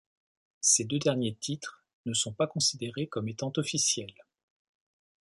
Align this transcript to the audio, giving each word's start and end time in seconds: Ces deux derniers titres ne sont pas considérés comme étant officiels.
Ces 0.61 0.83
deux 0.83 0.97
derniers 0.97 1.35
titres 1.35 1.85
ne 2.07 2.15
sont 2.15 2.33
pas 2.33 2.47
considérés 2.47 3.05
comme 3.05 3.27
étant 3.27 3.53
officiels. 3.57 4.17